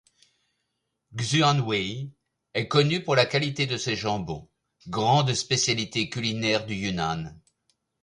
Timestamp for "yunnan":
6.73-7.39